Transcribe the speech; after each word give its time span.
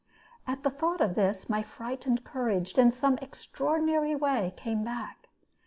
At 0.47 0.63
the 0.63 0.71
thought 0.71 0.99
of 0.99 1.13
this, 1.13 1.47
my 1.47 1.61
frightened 1.61 2.23
courage, 2.23 2.73
in 2.75 2.89
some 2.89 3.19
extraordinary 3.19 4.15
way, 4.15 4.51
came 4.57 4.83
back. 4.83 5.29